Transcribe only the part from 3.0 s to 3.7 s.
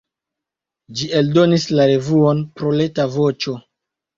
Voĉo".